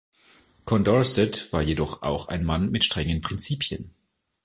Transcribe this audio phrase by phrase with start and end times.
[0.65, 3.93] Condorcet war jedoch auch ein Mann mit strengen Prinzipien.